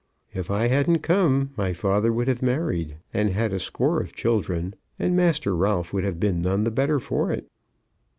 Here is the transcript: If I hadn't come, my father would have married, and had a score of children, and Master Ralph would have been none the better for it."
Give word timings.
If 0.33 0.49
I 0.49 0.65
hadn't 0.65 1.03
come, 1.03 1.51
my 1.55 1.73
father 1.73 2.11
would 2.11 2.27
have 2.27 2.41
married, 2.41 2.97
and 3.13 3.29
had 3.29 3.53
a 3.53 3.59
score 3.59 4.01
of 4.01 4.13
children, 4.15 4.73
and 4.97 5.15
Master 5.15 5.55
Ralph 5.55 5.93
would 5.93 6.05
have 6.05 6.19
been 6.19 6.41
none 6.41 6.63
the 6.63 6.71
better 6.71 6.97
for 6.99 7.29
it." 7.31 7.47